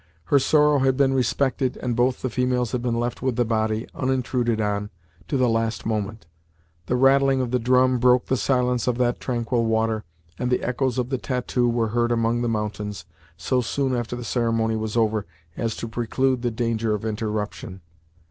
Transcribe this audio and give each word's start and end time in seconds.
Her 0.33 0.39
sorrow 0.39 0.79
had 0.79 0.97
been 0.97 1.13
respected, 1.13 1.77
and 1.77 1.95
both 1.95 2.23
the 2.23 2.31
females 2.31 2.71
had 2.71 2.81
been 2.81 2.99
left 2.99 3.21
with 3.21 3.35
the 3.35 3.45
body, 3.45 3.85
unintruded 3.93 4.59
on, 4.59 4.89
to 5.27 5.37
the 5.37 5.47
last 5.47 5.85
moment. 5.85 6.25
The 6.87 6.95
rattling 6.95 7.39
of 7.39 7.51
the 7.51 7.59
drum 7.59 7.99
broke 7.99 8.25
the 8.25 8.35
silence 8.35 8.87
of 8.87 8.97
that 8.97 9.19
tranquil 9.19 9.63
water, 9.67 10.03
and 10.39 10.49
the 10.49 10.63
echoes 10.63 10.97
of 10.97 11.09
the 11.09 11.19
tattoo 11.19 11.69
were 11.69 11.89
heard 11.89 12.11
among 12.11 12.41
the 12.41 12.49
mountains, 12.49 13.05
so 13.37 13.61
soon 13.61 13.95
after 13.95 14.15
the 14.15 14.23
ceremony 14.23 14.75
was 14.75 14.97
over 14.97 15.27
as 15.55 15.75
to 15.75 15.87
preclude 15.87 16.41
the 16.41 16.49
danger 16.49 16.95
of 16.95 17.05
interruption. 17.05 17.81